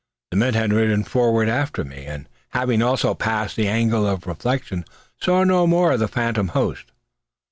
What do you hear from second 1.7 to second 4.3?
me, and having also passed the angle of